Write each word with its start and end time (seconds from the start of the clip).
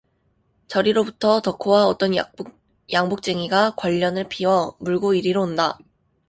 저리로부터 0.67 1.41
덕호와 1.41 1.85
어떤 1.85 2.13
양복쟁이가 2.91 3.75
궐련을 3.75 4.27
피워 4.29 4.75
물고 4.79 5.13
이리로 5.13 5.43
온다. 5.43 5.77